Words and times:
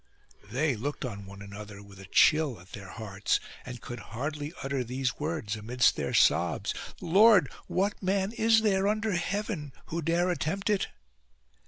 They 0.49 0.75
looked 0.75 1.05
on 1.05 1.27
one 1.27 1.43
another, 1.43 1.83
with 1.83 1.99
a 1.99 2.07
chill 2.07 2.59
at 2.59 2.71
their 2.71 2.89
hearts, 2.89 3.39
and 3.63 3.81
could 3.83 3.99
hardly 3.99 4.51
utter 4.63 4.83
these 4.83 5.19
words 5.19 5.55
amidst 5.55 5.95
their 5.95 6.11
sobs:—" 6.11 6.73
Lord, 7.01 7.51
what 7.67 8.01
man 8.01 8.31
is 8.31 8.61
there 8.63 8.87
under 8.87 9.11
heaven, 9.11 9.73
who 9.85 10.01
dare 10.01 10.31
attempt 10.31 10.71
it 10.71 10.87